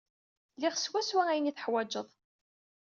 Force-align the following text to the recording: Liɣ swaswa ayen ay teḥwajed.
Liɣ 0.61 0.75
swaswa 0.77 1.21
ayen 1.29 1.49
ay 1.49 1.55
teḥwajed. 1.55 2.07